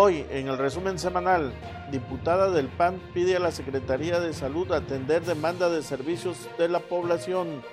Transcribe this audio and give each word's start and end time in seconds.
Hoy, 0.00 0.24
en 0.30 0.46
el 0.46 0.58
resumen 0.58 0.96
semanal, 0.96 1.52
diputada 1.90 2.52
del 2.52 2.68
PAN 2.68 3.00
pide 3.12 3.34
a 3.34 3.40
la 3.40 3.50
Secretaría 3.50 4.20
de 4.20 4.32
Salud 4.32 4.70
atender 4.70 5.22
demanda 5.22 5.68
de 5.70 5.82
servicios 5.82 6.48
de 6.56 6.68
la 6.68 6.78
población. 6.78 7.64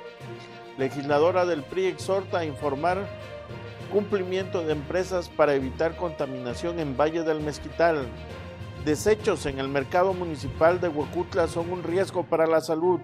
Legisladora 0.80 1.46
del 1.46 1.62
PRI 1.62 1.86
exhorta 1.86 2.40
a 2.40 2.46
informar 2.46 2.98
cumplimiento 3.92 4.64
de 4.64 4.72
empresas 4.72 5.30
para 5.30 5.54
evitar 5.54 5.98
contaminación 5.98 6.80
en 6.80 6.98
Valle 6.98 7.22
del 7.22 7.42
Mezquital. 7.42 8.08
Desechos 8.86 9.46
en 9.46 9.60
el 9.60 9.68
mercado 9.68 10.16
municipal 10.16 10.82
de 10.82 10.88
Huecutla 10.88 11.48
son 11.48 11.72
un 11.72 11.84
riesgo 11.84 12.24
para 12.24 12.48
la 12.48 12.60
salud. 12.60 13.02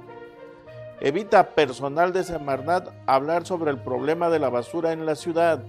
Evita 0.99 1.51
personal 1.53 2.11
de 2.11 2.23
Semarnat 2.23 2.89
hablar 3.05 3.45
sobre 3.45 3.69
el 3.69 3.77
problema 3.77 4.31
de 4.31 4.39
la 4.39 4.49
basura 4.49 4.93
en 4.93 5.05
la 5.05 5.13
ciudad. 5.13 5.63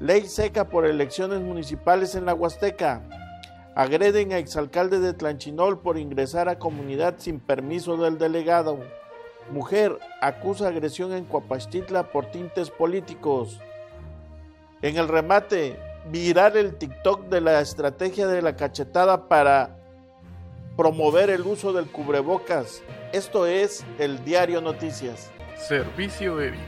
Ley 0.00 0.26
seca 0.26 0.68
por 0.68 0.86
elecciones 0.86 1.40
municipales 1.40 2.14
en 2.16 2.24
la 2.24 2.34
Huasteca. 2.34 3.02
Agreden 3.76 4.32
a 4.32 4.38
exalcalde 4.38 4.98
de 4.98 5.14
Tlanchinol 5.14 5.80
por 5.80 5.98
ingresar 5.98 6.48
a 6.48 6.58
comunidad 6.58 7.14
sin 7.18 7.38
permiso 7.38 7.96
del 7.96 8.18
delegado. 8.18 8.80
Mujer 9.50 9.98
acusa 10.20 10.68
agresión 10.68 11.12
en 11.12 11.24
Coapastitla 11.24 12.10
por 12.10 12.26
tintes 12.26 12.70
políticos. 12.70 13.60
En 14.82 14.96
el 14.96 15.06
remate, 15.06 15.78
virar 16.10 16.56
el 16.56 16.76
TikTok 16.76 17.28
de 17.28 17.40
la 17.40 17.60
estrategia 17.60 18.26
de 18.26 18.42
la 18.42 18.56
cachetada 18.56 19.28
para 19.28 19.78
promover 20.76 21.30
el 21.30 21.42
uso 21.42 21.72
del 21.72 21.86
cubrebocas. 21.86 22.82
Esto 23.12 23.46
es 23.46 23.84
el 23.98 24.24
Diario 24.24 24.60
Noticias. 24.60 25.30
Servicio 25.56 26.40
EVIC. 26.40 26.58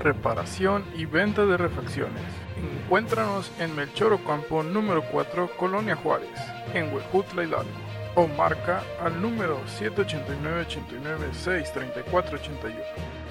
Reparación 0.00 0.84
y 0.96 1.04
venta 1.04 1.44
de 1.44 1.56
refacciones. 1.58 2.41
Encuéntranos 2.62 3.50
en 3.58 3.74
Melchor 3.74 4.12
Ocampo 4.12 4.62
número 4.62 5.02
4, 5.10 5.50
Colonia 5.56 5.96
Juárez, 5.96 6.28
en 6.74 6.92
Huejutla 6.94 7.44
Hidalgo. 7.44 7.70
O 8.14 8.28
marca 8.28 8.82
al 9.02 9.20
número 9.20 9.58
789 9.78 10.66
89 10.66 11.28
634 11.32 12.38
81. 12.38 13.22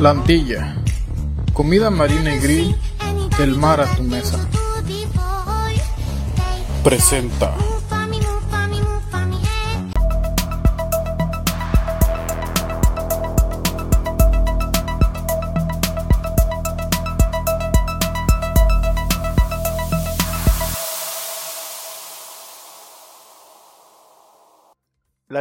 La 0.00 0.10
Antilla. 0.10 0.74
Comida 1.52 1.90
marina 1.90 2.34
y 2.34 2.38
grill 2.40 2.76
del 3.38 3.56
mar 3.56 3.80
a 3.80 3.86
tu 3.94 4.02
mesa. 4.02 4.38
Presenta. 6.82 7.54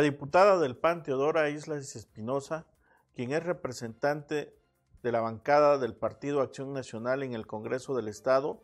La 0.02 0.06
diputada 0.06 0.58
del 0.58 0.76
PAN, 0.76 1.04
Teodora 1.04 1.52
Islas 1.52 1.96
Espinosa, 1.96 2.66
quien 3.14 3.32
es 3.34 3.44
representante 3.44 4.52
de 5.04 5.12
la 5.12 5.22
bancada 5.22 5.78
del 5.78 5.94
Partido 5.94 6.42
Acción 6.42 6.74
Nacional 6.74 7.22
en 7.22 7.36
el 7.36 7.46
Congreso 7.46 7.96
del 7.96 8.08
Estado, 8.08 8.64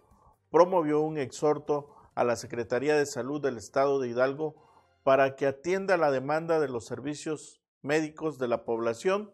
promovió 0.49 0.99
un 1.01 1.19
exhorto 1.19 1.93
a 2.15 2.23
la 2.23 2.37
Secretaría 2.37 2.95
de 2.95 3.05
Salud 3.05 3.39
del 3.39 3.57
Estado 3.57 3.99
de 3.99 4.07
Hidalgo 4.07 4.55
para 5.03 5.35
que 5.35 5.45
atienda 5.45 5.95
la 5.95 6.09
demanda 6.09 6.59
de 6.59 6.69
los 6.69 6.87
servicios 6.87 7.61
médicos 7.83 8.39
de 8.39 8.47
la 8.47 8.65
población. 8.65 9.31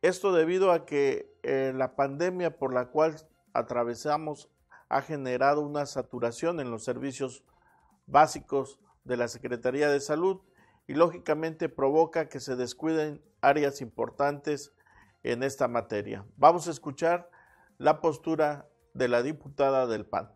Esto 0.00 0.32
debido 0.32 0.72
a 0.72 0.86
que 0.86 1.38
eh, 1.42 1.74
la 1.76 1.94
pandemia 1.94 2.56
por 2.56 2.72
la 2.72 2.86
cual 2.86 3.16
atravesamos 3.52 4.48
ha 4.88 5.02
generado 5.02 5.60
una 5.60 5.84
saturación 5.84 6.58
en 6.58 6.70
los 6.70 6.84
servicios 6.84 7.44
básicos 8.06 8.80
de 9.04 9.18
la 9.18 9.28
Secretaría 9.28 9.90
de 9.90 10.00
Salud 10.00 10.40
y 10.88 10.94
lógicamente 10.94 11.68
provoca 11.68 12.28
que 12.28 12.40
se 12.40 12.56
descuiden 12.56 13.20
áreas 13.42 13.82
importantes 13.82 14.72
en 15.22 15.42
esta 15.42 15.68
materia. 15.68 16.24
Vamos 16.36 16.66
a 16.66 16.70
escuchar 16.70 17.30
la 17.76 18.00
postura 18.00 18.66
de 18.94 19.08
la 19.08 19.22
diputada 19.22 19.86
del 19.86 20.06
PAN. 20.06 20.32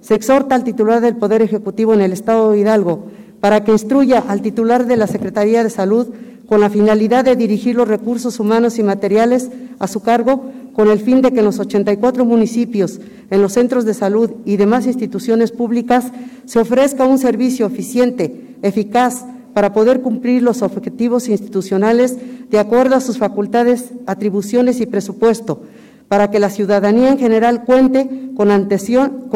Se 0.00 0.14
exhorta 0.14 0.54
al 0.54 0.64
titular 0.64 1.00
del 1.00 1.16
Poder 1.16 1.42
Ejecutivo 1.42 1.94
en 1.94 2.02
el 2.02 2.12
Estado 2.12 2.52
de 2.52 2.58
Hidalgo 2.58 3.10
para 3.40 3.64
que 3.64 3.72
instruya 3.72 4.22
al 4.28 4.42
titular 4.42 4.86
de 4.86 4.98
la 4.98 5.06
Secretaría 5.06 5.64
de 5.64 5.70
Salud 5.70 6.14
con 6.46 6.60
la 6.60 6.68
finalidad 6.68 7.24
de 7.24 7.36
dirigir 7.36 7.76
los 7.76 7.88
recursos 7.88 8.38
humanos 8.38 8.78
y 8.78 8.82
materiales 8.82 9.50
a 9.78 9.86
su 9.86 10.02
cargo 10.02 10.52
con 10.72 10.90
el 10.90 11.00
fin 11.00 11.22
de 11.22 11.32
que 11.32 11.40
en 11.40 11.44
los 11.44 11.58
84 11.58 12.24
municipios, 12.24 13.00
en 13.30 13.42
los 13.42 13.52
centros 13.52 13.84
de 13.84 13.94
salud 13.94 14.30
y 14.44 14.56
demás 14.56 14.86
instituciones 14.86 15.52
públicas 15.52 16.12
se 16.44 16.58
ofrezca 16.58 17.04
un 17.04 17.18
servicio 17.18 17.66
eficiente, 17.66 18.56
eficaz, 18.62 19.24
para 19.54 19.72
poder 19.72 20.00
cumplir 20.00 20.42
los 20.42 20.62
objetivos 20.62 21.28
institucionales 21.28 22.16
de 22.50 22.58
acuerdo 22.58 22.96
a 22.96 23.00
sus 23.00 23.18
facultades, 23.18 23.90
atribuciones 24.06 24.80
y 24.80 24.86
presupuesto, 24.86 25.62
para 26.08 26.30
que 26.30 26.40
la 26.40 26.50
ciudadanía 26.50 27.10
en 27.10 27.18
general 27.18 27.64
cuente 27.64 28.30
con 28.36 28.50
atención, 28.50 29.28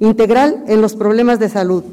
integral 0.00 0.64
en 0.66 0.80
los 0.80 0.96
problemas 0.96 1.38
de 1.38 1.48
salud. 1.48 1.84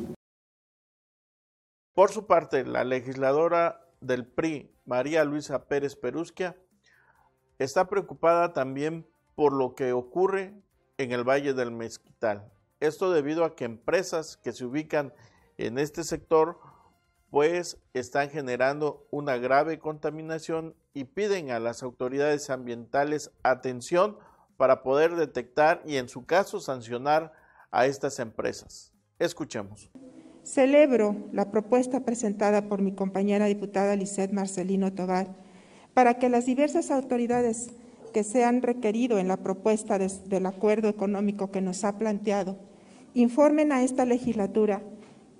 Por 1.93 2.11
su 2.11 2.27
parte, 2.27 2.63
la 2.65 2.83
legisladora 2.83 3.81
del 4.01 4.25
PRI, 4.27 4.71
María 4.85 5.23
Luisa 5.23 5.65
Pérez 5.65 5.95
Perusquia, 5.95 6.55
está 7.59 7.87
preocupada 7.87 8.53
también 8.53 9.05
por 9.35 9.53
lo 9.53 9.75
que 9.75 9.93
ocurre 9.93 10.53
en 10.97 11.11
el 11.11 11.23
Valle 11.23 11.53
del 11.53 11.71
Mezquital. 11.71 12.51
Esto 12.79 13.11
debido 13.11 13.43
a 13.43 13.55
que 13.55 13.65
empresas 13.65 14.37
que 14.37 14.51
se 14.51 14.65
ubican 14.65 15.13
en 15.57 15.79
este 15.79 16.03
sector 16.03 16.59
pues 17.29 17.77
están 17.93 18.29
generando 18.29 19.05
una 19.11 19.37
grave 19.37 19.79
contaminación 19.79 20.75
y 20.93 21.05
piden 21.05 21.51
a 21.51 21.59
las 21.59 21.83
autoridades 21.83 22.49
ambientales 22.49 23.31
atención 23.43 24.17
para 24.55 24.81
poder 24.81 25.15
detectar 25.15 25.81
y 25.85 25.97
en 25.97 26.09
su 26.09 26.25
caso 26.25 26.59
sancionar 26.59 27.33
a 27.69 27.85
estas 27.85 28.19
empresas. 28.19 28.93
Escuchemos. 29.19 29.91
Celebro 30.43 31.15
la 31.33 31.51
propuesta 31.51 32.05
presentada 32.05 32.69
por 32.69 32.81
mi 32.81 32.95
compañera 32.95 33.45
diputada 33.45 33.95
Lisette 33.95 34.31
Marcelino 34.31 34.93
Tobar 34.93 35.46
para 35.97 36.19
que 36.19 36.29
las 36.29 36.45
diversas 36.45 36.91
autoridades 36.91 37.71
que 38.13 38.23
se 38.23 38.43
han 38.43 38.61
requerido 38.61 39.17
en 39.17 39.27
la 39.27 39.37
propuesta 39.37 39.97
del 39.97 40.45
acuerdo 40.45 40.89
económico 40.89 41.49
que 41.49 41.59
nos 41.59 41.83
ha 41.83 41.97
planteado 41.97 42.55
informen 43.15 43.71
a 43.71 43.81
esta 43.81 44.05
legislatura 44.05 44.83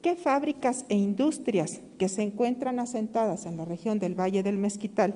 qué 0.01 0.16
fábricas 0.16 0.84
e 0.90 0.95
industrias 0.95 1.81
que 2.00 2.09
se 2.09 2.23
encuentran 2.23 2.79
asentadas 2.79 3.45
en 3.45 3.57
la 3.57 3.66
región 3.66 4.00
del 4.00 4.19
Valle 4.19 4.41
del 4.41 4.57
Mezquital 4.57 5.13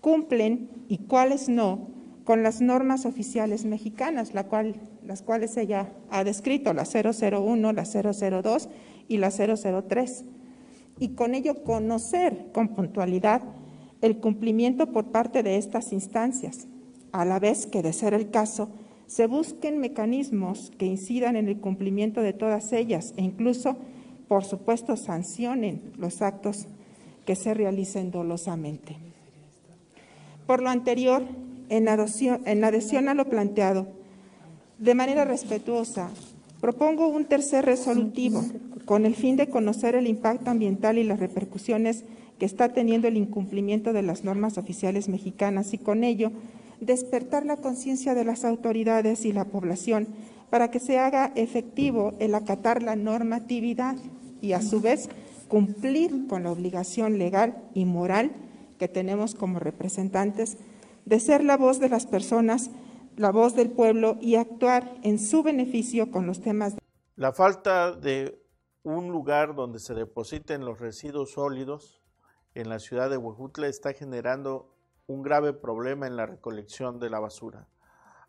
cumplen 0.00 0.68
y 0.88 0.98
cuáles 0.98 1.48
no 1.48 1.86
con 2.24 2.42
las 2.42 2.60
normas 2.60 3.06
oficiales 3.06 3.64
mexicanas, 3.66 4.34
la 4.34 4.48
cual, 4.48 4.74
las 5.04 5.22
cuales 5.22 5.56
ella 5.56 5.92
ha 6.10 6.24
descrito, 6.24 6.74
la 6.74 6.82
001, 6.82 7.72
la 7.72 7.84
002 7.84 8.68
y 9.06 9.18
la 9.18 9.30
003, 9.30 10.24
y 10.98 11.10
con 11.10 11.36
ello 11.36 11.62
conocer 11.62 12.48
con 12.52 12.70
puntualidad 12.70 13.40
el 14.04 14.18
cumplimiento 14.18 14.92
por 14.92 15.06
parte 15.06 15.42
de 15.42 15.56
estas 15.56 15.90
instancias, 15.92 16.66
a 17.12 17.24
la 17.24 17.38
vez 17.38 17.66
que, 17.66 17.80
de 17.82 17.94
ser 17.94 18.12
el 18.12 18.30
caso, 18.30 18.68
se 19.06 19.26
busquen 19.26 19.78
mecanismos 19.78 20.70
que 20.76 20.84
incidan 20.84 21.36
en 21.36 21.48
el 21.48 21.58
cumplimiento 21.58 22.20
de 22.20 22.34
todas 22.34 22.74
ellas 22.74 23.14
e 23.16 23.22
incluso, 23.22 23.78
por 24.28 24.44
supuesto, 24.44 24.98
sancionen 24.98 25.80
los 25.96 26.20
actos 26.20 26.66
que 27.24 27.34
se 27.34 27.54
realicen 27.54 28.10
dolosamente. 28.10 28.98
Por 30.46 30.62
lo 30.62 30.68
anterior, 30.68 31.22
en 31.70 31.88
adhesión, 31.88 33.08
a 33.08 33.14
lo 33.14 33.24
planteado, 33.24 33.86
de 34.78 34.94
manera 34.94 35.24
respetuosa, 35.24 36.10
propongo 36.60 37.08
un 37.08 37.24
tercer 37.24 37.64
resolutivo 37.64 38.44
con 38.84 39.06
el 39.06 39.14
fin 39.14 39.36
de 39.36 39.48
conocer 39.48 39.94
el 39.94 40.08
impacto 40.08 40.50
ambiental 40.50 40.98
y 40.98 41.04
las 41.04 41.20
repercusiones 41.20 42.04
que 42.38 42.46
está 42.46 42.70
teniendo 42.70 43.08
el 43.08 43.16
incumplimiento 43.16 43.92
de 43.92 44.02
las 44.02 44.24
normas 44.24 44.58
oficiales 44.58 45.08
mexicanas 45.08 45.72
y 45.72 45.78
con 45.78 46.04
ello 46.04 46.32
despertar 46.80 47.46
la 47.46 47.56
conciencia 47.56 48.14
de 48.14 48.24
las 48.24 48.44
autoridades 48.44 49.24
y 49.24 49.32
la 49.32 49.44
población 49.44 50.08
para 50.50 50.70
que 50.70 50.80
se 50.80 50.98
haga 50.98 51.32
efectivo 51.34 52.14
el 52.18 52.34
acatar 52.34 52.82
la 52.82 52.96
normatividad 52.96 53.96
y 54.40 54.52
a 54.52 54.62
su 54.62 54.80
vez 54.80 55.08
cumplir 55.48 56.26
con 56.28 56.44
la 56.44 56.52
obligación 56.52 57.18
legal 57.18 57.56
y 57.74 57.84
moral 57.84 58.32
que 58.78 58.88
tenemos 58.88 59.34
como 59.34 59.58
representantes 59.58 60.56
de 61.04 61.20
ser 61.20 61.44
la 61.44 61.56
voz 61.56 61.80
de 61.80 61.88
las 61.88 62.06
personas, 62.06 62.70
la 63.16 63.30
voz 63.30 63.54
del 63.54 63.70
pueblo 63.70 64.16
y 64.20 64.36
actuar 64.36 64.94
en 65.02 65.18
su 65.18 65.42
beneficio 65.42 66.10
con 66.10 66.26
los 66.26 66.40
temas. 66.40 66.76
La 67.16 67.32
falta 67.32 67.92
de 67.92 68.40
un 68.82 69.10
lugar 69.10 69.54
donde 69.54 69.78
se 69.78 69.94
depositen 69.94 70.64
los 70.64 70.80
residuos 70.80 71.32
sólidos 71.32 72.03
en 72.54 72.68
la 72.68 72.78
ciudad 72.78 73.10
de 73.10 73.16
Huejutla 73.16 73.66
está 73.66 73.92
generando 73.92 74.70
un 75.06 75.22
grave 75.22 75.52
problema 75.52 76.06
en 76.06 76.16
la 76.16 76.26
recolección 76.26 76.98
de 76.98 77.10
la 77.10 77.20
basura. 77.20 77.66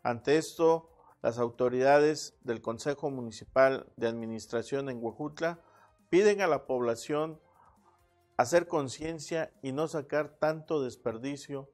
Ante 0.02 0.36
esto, 0.36 0.90
las 1.22 1.38
autoridades 1.38 2.36
del 2.42 2.60
Consejo 2.60 3.10
Municipal 3.10 3.86
de 3.96 4.08
Administración 4.08 4.90
en 4.90 5.02
Huejutla 5.02 5.60
piden 6.10 6.40
a 6.40 6.46
la 6.46 6.66
población 6.66 7.40
hacer 8.36 8.68
conciencia 8.68 9.52
y 9.62 9.72
no 9.72 9.88
sacar 9.88 10.36
tanto 10.38 10.82
desperdicio 10.82 11.70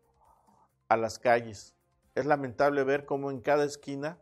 a 0.88 0.96
las 0.96 1.18
calles. 1.18 1.74
Es 2.14 2.26
lamentable 2.26 2.84
ver 2.84 3.04
cómo 3.04 3.30
en 3.30 3.40
cada 3.40 3.64
esquina 3.64 4.18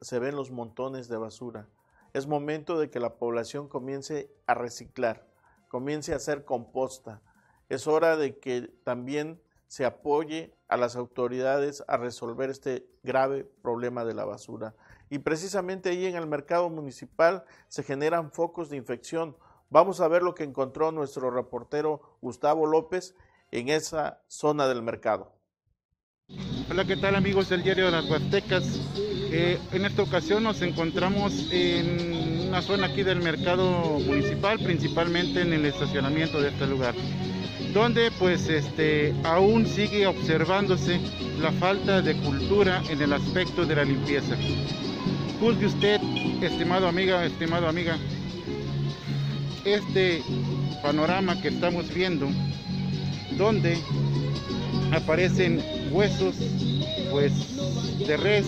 se 0.00 0.18
ven 0.18 0.36
los 0.36 0.50
montones 0.50 1.08
de 1.08 1.16
basura. 1.16 1.68
Es 2.12 2.26
momento 2.26 2.78
de 2.78 2.90
que 2.90 3.00
la 3.00 3.16
población 3.16 3.68
comience 3.68 4.30
a 4.46 4.54
reciclar, 4.54 5.26
comience 5.68 6.12
a 6.12 6.16
hacer 6.16 6.44
composta. 6.44 7.22
Es 7.68 7.86
hora 7.86 8.16
de 8.16 8.38
que 8.38 8.70
también 8.84 9.40
se 9.66 9.84
apoye 9.84 10.54
a 10.68 10.76
las 10.76 10.96
autoridades 10.96 11.82
a 11.88 11.96
resolver 11.96 12.50
este 12.50 12.86
grave 13.02 13.44
problema 13.62 14.04
de 14.04 14.14
la 14.14 14.24
basura. 14.24 14.74
Y 15.10 15.18
precisamente 15.18 15.90
ahí 15.90 16.06
en 16.06 16.16
el 16.16 16.26
mercado 16.26 16.70
municipal 16.70 17.44
se 17.68 17.82
generan 17.82 18.30
focos 18.30 18.70
de 18.70 18.76
infección. 18.76 19.36
Vamos 19.70 20.00
a 20.00 20.08
ver 20.08 20.22
lo 20.22 20.34
que 20.34 20.44
encontró 20.44 20.92
nuestro 20.92 21.30
reportero 21.30 22.18
Gustavo 22.20 22.66
López 22.66 23.14
en 23.50 23.68
esa 23.68 24.20
zona 24.28 24.68
del 24.68 24.82
mercado. 24.82 25.32
Hola, 26.70 26.84
¿qué 26.86 26.96
tal 26.96 27.14
amigos 27.16 27.48
del 27.48 27.62
diario 27.62 27.86
de 27.86 27.90
las 27.90 28.08
Huastecas? 28.08 28.80
Eh, 28.96 29.58
en 29.72 29.84
esta 29.84 30.02
ocasión 30.02 30.42
nos 30.42 30.62
encontramos 30.62 31.48
en 31.50 32.23
una 32.54 32.62
zona 32.62 32.86
aquí 32.86 33.02
del 33.02 33.20
mercado 33.20 33.98
municipal, 34.06 34.60
principalmente 34.60 35.40
en 35.40 35.52
el 35.52 35.64
estacionamiento 35.64 36.40
de 36.40 36.50
este 36.50 36.68
lugar, 36.68 36.94
donde 37.72 38.12
pues 38.12 38.48
este, 38.48 39.12
aún 39.24 39.66
sigue 39.66 40.06
observándose 40.06 41.00
la 41.42 41.50
falta 41.50 42.00
de 42.00 42.14
cultura 42.14 42.80
en 42.88 43.02
el 43.02 43.12
aspecto 43.12 43.66
de 43.66 43.74
la 43.74 43.84
limpieza. 43.84 44.36
Juzgue 45.40 45.66
usted, 45.66 46.00
estimado 46.42 46.86
amiga, 46.86 47.24
estimado 47.24 47.66
amiga, 47.66 47.98
este 49.64 50.22
panorama 50.80 51.42
que 51.42 51.48
estamos 51.48 51.92
viendo, 51.92 52.28
donde 53.36 53.76
aparecen 54.92 55.60
huesos 55.90 56.36
pues 57.10 57.32
de 57.98 58.16
res 58.16 58.46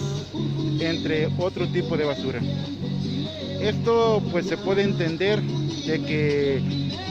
entre 0.78 1.26
otro 1.38 1.66
tipo 1.66 1.96
de 1.96 2.04
basura 2.04 2.40
esto 3.60 4.22
pues 4.30 4.46
se 4.46 4.56
puede 4.56 4.82
entender 4.82 5.40
de 5.40 6.02
que 6.02 6.60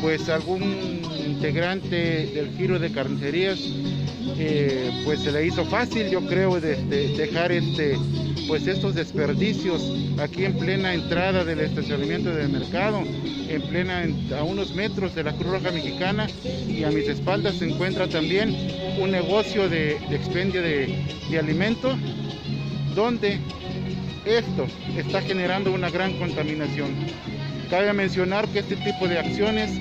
pues 0.01 0.29
algún 0.29 1.01
integrante 1.25 2.27
del 2.27 2.55
giro 2.57 2.79
de 2.79 2.91
carnicerías 2.91 3.59
eh, 4.37 4.91
pues 5.05 5.21
se 5.21 5.31
le 5.31 5.45
hizo 5.45 5.65
fácil 5.65 6.09
yo 6.09 6.25
creo 6.27 6.59
de, 6.59 6.75
dejar 7.15 7.51
este 7.51 7.97
pues 8.47 8.67
estos 8.67 8.93
desperdicios 8.93 9.91
aquí 10.19 10.45
en 10.45 10.53
plena 10.53 10.93
entrada 10.93 11.43
del 11.43 11.61
estacionamiento 11.61 12.29
del 12.29 12.49
mercado 12.49 13.01
en 13.49 13.61
plena 13.63 14.05
a 14.37 14.43
unos 14.43 14.75
metros 14.75 15.15
de 15.15 15.23
la 15.23 15.33
Cruz 15.33 15.51
Roja 15.51 15.71
Mexicana 15.71 16.27
y 16.67 16.83
a 16.83 16.91
mis 16.91 17.07
espaldas 17.07 17.55
se 17.55 17.69
encuentra 17.69 18.07
también 18.07 18.55
un 18.99 19.11
negocio 19.11 19.69
de, 19.69 19.93
expendio 20.11 20.61
de, 20.61 21.03
de 21.29 21.39
alimento 21.39 21.95
donde 22.95 23.39
esto 24.25 24.67
está 24.97 25.21
generando 25.21 25.71
una 25.71 25.89
gran 25.89 26.13
contaminación. 26.13 26.89
Cabe 27.69 27.93
mencionar 27.93 28.47
que 28.47 28.59
este 28.59 28.75
tipo 28.75 29.07
de 29.07 29.19
acciones 29.19 29.71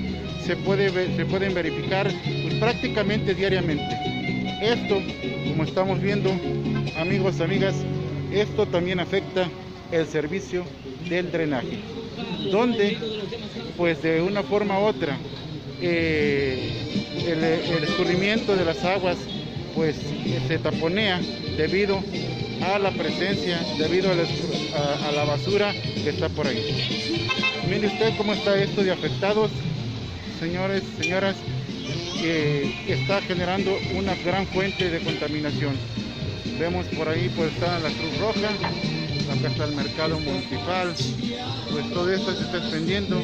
se, 0.45 0.55
puede, 0.55 1.15
se 1.15 1.25
pueden 1.25 1.53
verificar 1.53 2.11
pues, 2.43 2.53
prácticamente 2.55 3.33
diariamente. 3.33 3.95
Esto, 4.61 5.01
como 5.47 5.63
estamos 5.63 6.01
viendo, 6.01 6.31
amigos, 6.97 7.41
amigas, 7.41 7.75
esto 8.31 8.65
también 8.65 8.99
afecta 8.99 9.49
el 9.91 10.05
servicio 10.07 10.65
del 11.09 11.31
drenaje, 11.31 11.79
donde 12.51 12.97
pues 13.77 14.01
de 14.01 14.21
una 14.21 14.43
forma 14.43 14.79
u 14.79 14.83
otra 14.83 15.17
eh, 15.81 16.71
el, 17.27 17.83
escurrimiento 17.83 18.55
de 18.55 18.65
las 18.65 18.83
aguas 18.83 19.17
pues 19.75 19.97
se 20.47 20.57
taponea 20.57 21.19
debido 21.57 22.01
a 22.73 22.79
la 22.79 22.91
presencia, 22.91 23.59
debido 23.77 24.09
a 24.11 25.11
la, 25.11 25.23
basura 25.23 25.71
que 25.71 26.09
está 26.09 26.29
por 26.29 26.47
ahí. 26.47 27.21
Mire 27.69 27.87
usted 27.87 28.17
cómo 28.17 28.33
está 28.33 28.57
esto 28.61 28.83
de 28.83 28.91
afectados, 28.91 29.51
señores, 30.39 30.83
señoras, 30.99 31.35
está 32.87 33.21
generando 33.21 33.71
una 33.95 34.15
gran 34.15 34.47
fuente 34.47 34.89
de 34.89 34.99
contaminación. 34.99 35.75
Vemos 36.59 36.85
por 36.87 37.07
ahí 37.09 37.31
pues 37.35 37.53
está 37.53 37.79
la 37.79 37.89
Cruz 37.89 38.17
Roja, 38.19 38.49
acá 38.49 39.47
está 39.47 39.65
el 39.65 39.75
mercado 39.75 40.19
municipal, 40.19 40.93
pues 41.71 41.93
todo 41.93 42.11
esto 42.11 42.33
se 42.33 42.43
está 42.43 42.57
extendiendo. 42.57 43.21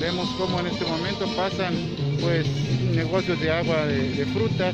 Vemos 0.00 0.28
cómo 0.38 0.58
en 0.60 0.66
este 0.66 0.84
momento 0.86 1.26
pasan 1.36 1.74
pues 2.22 2.46
negocios 2.94 3.40
de 3.40 3.50
agua 3.50 3.84
de, 3.86 4.24
fruta, 4.32 4.72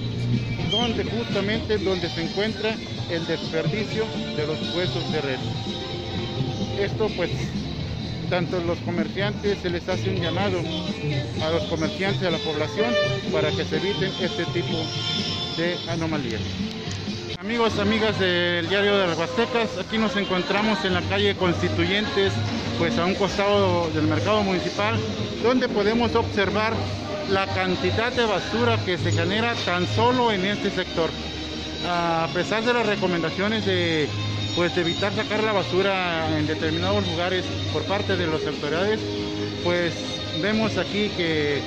donde 0.70 1.04
justamente 1.04 1.78
donde 1.78 2.08
se 2.10 2.22
encuentra 2.22 2.74
el 3.10 3.26
desperdicio 3.26 4.04
de 4.36 4.46
los 4.46 4.74
huesos 4.76 5.10
de 5.10 5.20
red. 5.22 5.38
Esto 6.78 7.08
pues 7.16 7.30
tanto 8.28 8.60
los 8.60 8.78
comerciantes 8.80 9.58
se 9.62 9.70
les 9.70 9.88
hace 9.88 10.10
un 10.10 10.16
llamado 10.16 10.60
a 11.42 11.50
los 11.50 11.64
comerciantes 11.64 12.22
a 12.22 12.30
la 12.30 12.38
población 12.38 12.92
para 13.32 13.50
que 13.50 13.64
se 13.64 13.76
eviten 13.76 14.12
este 14.20 14.44
tipo 14.52 14.76
de 15.56 15.76
anomalías. 15.88 16.42
Amigos, 17.40 17.78
amigas 17.78 18.18
del 18.18 18.68
diario 18.68 18.98
de 18.98 19.06
las 19.06 19.16
Huastecas, 19.16 19.70
aquí 19.78 19.96
nos 19.96 20.14
encontramos 20.16 20.84
en 20.84 20.92
la 20.92 21.00
calle 21.02 21.34
Constituyentes, 21.36 22.32
pues 22.78 22.98
a 22.98 23.06
un 23.06 23.14
costado 23.14 23.88
del 23.94 24.06
mercado 24.06 24.42
municipal, 24.42 24.96
donde 25.42 25.68
podemos 25.68 26.14
observar 26.14 26.74
la 27.30 27.46
cantidad 27.46 28.12
de 28.12 28.24
basura 28.24 28.78
que 28.84 28.96
se 28.98 29.12
genera 29.12 29.54
tan 29.64 29.86
solo 29.86 30.32
en 30.32 30.44
este 30.44 30.70
sector. 30.70 31.10
A 31.86 32.28
pesar 32.32 32.64
de 32.64 32.72
las 32.72 32.86
recomendaciones 32.86 33.64
de, 33.66 34.08
pues, 34.56 34.74
de 34.74 34.80
evitar 34.80 35.14
sacar 35.14 35.42
la 35.42 35.52
basura 35.52 36.38
en 36.38 36.46
determinados 36.46 37.06
lugares 37.06 37.44
por 37.72 37.84
parte 37.84 38.16
de 38.16 38.26
las 38.26 38.46
autoridades, 38.46 39.00
pues 39.62 39.94
vemos 40.40 40.76
aquí 40.76 41.10
que 41.16 41.60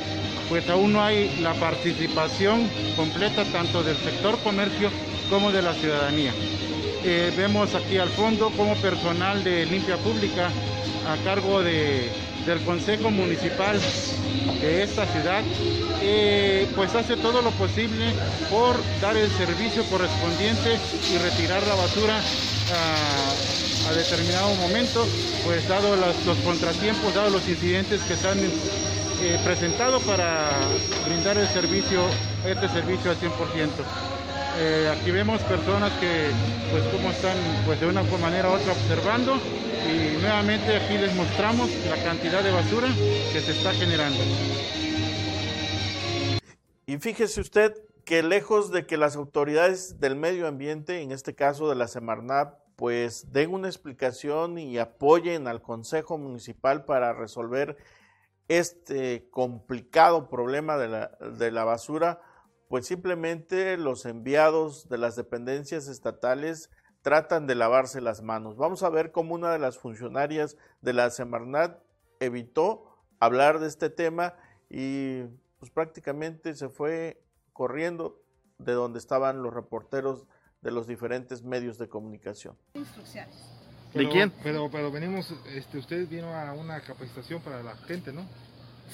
pues 0.50 0.70
aún 0.70 0.92
no 0.92 1.02
hay 1.02 1.38
la 1.42 1.54
participación 1.54 2.70
completa 2.98 3.46
tanto 3.46 3.84
del 3.84 3.96
sector 3.96 4.38
comercio 4.40 4.90
como 5.30 5.52
de 5.52 5.62
la 5.62 5.74
ciudadanía. 5.74 6.34
Eh, 7.06 7.32
vemos 7.38 7.74
aquí 7.74 7.98
al 7.98 8.10
fondo 8.10 8.50
como 8.52 8.76
personal 8.76 9.44
de 9.46 9.66
limpia 9.66 9.96
pública 9.98 10.50
a 11.08 11.16
cargo 11.24 11.64
del 12.46 12.60
Consejo 12.62 13.12
Municipal 13.12 13.80
de 14.62 14.84
esta 14.84 15.06
ciudad, 15.06 15.44
eh, 16.02 16.68
pues 16.76 16.94
hace 16.96 17.16
todo 17.18 17.42
lo 17.42 17.52
posible 17.52 18.14
por 18.50 18.76
dar 19.00 19.18
el 19.18 19.30
servicio 19.32 19.84
correspondiente 19.86 20.80
y 21.12 21.18
retirar 21.18 21.66
la 21.68 21.76
basura 21.76 22.20
a, 22.20 23.94
determinado 23.94 24.56
momento, 24.56 25.06
pues 25.44 25.68
dado 25.68 25.98
los 25.98 26.38
contratiempos, 26.46 27.14
dado 27.14 27.30
los 27.30 27.46
incidentes 27.48 28.02
que 28.04 28.16
se 28.16 28.28
han 28.28 28.40
eh, 28.40 29.40
presentado 29.44 30.00
para 30.00 30.50
brindar 31.06 31.38
el 31.38 31.48
servicio, 31.50 32.02
este 32.46 32.70
servicio 32.70 33.12
al 33.12 33.18
100%. 33.18 33.32
Eh, 34.58 34.94
aquí 35.00 35.12
vemos 35.12 35.42
personas 35.44 35.92
que 36.00 36.30
pues 36.72 36.84
como 36.94 37.10
están 37.10 37.38
pues 37.66 37.80
de 37.80 37.88
una 37.88 38.04
manera 38.04 38.50
u 38.50 38.54
otra 38.54 38.74
observando 38.74 39.36
y 39.36 40.22
nuevamente 40.22 40.76
aquí 40.76 40.98
les 40.98 41.16
mostramos 41.16 41.70
la 41.90 42.04
cantidad 42.04 42.44
de 42.44 42.52
basura 42.52 42.88
que 43.32 43.42
se 43.42 43.52
está 43.52 43.72
generando. 43.74 44.20
Y 46.86 46.98
fíjese 46.98 47.40
usted 47.40 47.74
que 48.04 48.24
lejos 48.24 48.72
de 48.72 48.86
que 48.86 48.98
las 48.98 49.16
autoridades 49.16 50.00
del 50.00 50.16
medio 50.16 50.48
ambiente, 50.48 51.02
en 51.02 51.12
este 51.12 51.34
caso 51.34 51.70
de 51.70 51.76
la 51.76 51.88
Semarnat, 51.88 52.56
pues 52.76 53.32
den 53.32 53.54
una 53.54 53.68
explicación 53.68 54.58
y 54.58 54.78
apoyen 54.78 55.48
al 55.48 55.62
Consejo 55.62 56.18
Municipal 56.18 56.84
para 56.84 57.14
resolver 57.14 57.78
este 58.48 59.30
complicado 59.30 60.28
problema 60.30 60.78
de 60.78 60.90
la, 60.90 61.12
de 61.38 61.52
la 61.52 61.64
basura, 61.64 62.22
pues 62.72 62.88
simplemente 62.88 63.76
los 63.76 64.06
enviados 64.06 64.88
de 64.88 64.98
las 64.98 65.18
dependencias 65.18 65.90
estatales 65.90 66.70
tratan 67.02 67.46
de 67.46 67.54
lavarse 67.54 68.00
las 68.00 68.22
manos. 68.22 68.56
Vamos 68.56 68.82
a 68.84 68.90
ver 68.90 69.12
cómo 69.12 69.36
una 69.36 69.52
de 69.52 69.60
las 69.60 69.78
funcionarias 69.78 70.56
de 70.80 70.94
la 70.94 71.10
Semarnat 71.10 71.82
evitó 72.22 72.86
hablar 73.20 73.60
de 73.60 73.68
este 73.68 73.90
tema 73.90 74.36
y 74.70 75.24
pues 75.60 75.70
prácticamente 75.70 76.56
se 76.56 76.70
fue 76.70 77.22
corriendo 77.52 78.24
de 78.58 78.72
donde 78.72 79.00
estaban 79.00 79.44
los 79.44 79.54
reporteros 79.54 80.26
de 80.62 80.72
los 80.72 80.88
diferentes 80.88 81.44
medios 81.44 81.78
de 81.78 81.90
comunicación. 81.90 82.56
¿De 83.94 84.08
quién? 84.08 84.32
Pero, 84.44 84.72
pero 84.72 84.94
venimos, 84.94 85.36
este, 85.54 85.78
usted 85.78 86.08
vino 86.08 86.34
a 86.34 86.54
una 86.54 86.80
capacitación 86.80 87.42
para 87.42 87.64
la 87.64 87.76
gente, 87.76 88.14
¿no? 88.14 88.26